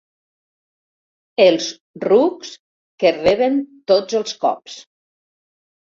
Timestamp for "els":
1.43-1.67, 4.21-4.37